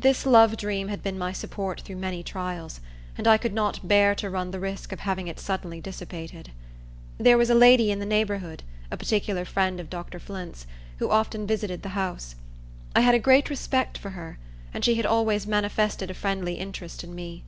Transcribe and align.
This 0.00 0.26
love 0.26 0.56
dream 0.56 0.88
had 0.88 1.00
been 1.00 1.16
my 1.16 1.30
support 1.30 1.80
through 1.80 1.94
many 1.94 2.24
trials; 2.24 2.80
and 3.16 3.28
I 3.28 3.36
could 3.38 3.52
not 3.52 3.86
bear 3.86 4.12
to 4.16 4.28
run 4.28 4.50
the 4.50 4.58
risk 4.58 4.90
of 4.90 4.98
having 4.98 5.28
it 5.28 5.38
suddenly 5.38 5.80
dissipated. 5.80 6.50
There 7.18 7.38
was 7.38 7.50
a 7.50 7.54
lady 7.54 7.92
in 7.92 8.00
the 8.00 8.04
neighborhood, 8.04 8.64
a 8.90 8.96
particular 8.96 9.44
friend 9.44 9.78
of 9.78 9.88
Dr. 9.90 10.18
Flint's, 10.18 10.66
who 10.96 11.08
often 11.08 11.46
visited 11.46 11.82
the 11.84 11.90
house. 11.90 12.34
I 12.96 13.02
had 13.02 13.14
a 13.14 13.20
great 13.20 13.48
respect 13.48 13.96
for 13.96 14.10
her, 14.10 14.38
and 14.74 14.84
she 14.84 14.96
had 14.96 15.06
always 15.06 15.46
manifested 15.46 16.10
a 16.10 16.14
friendly 16.14 16.54
interest 16.54 17.04
in 17.04 17.14
me. 17.14 17.44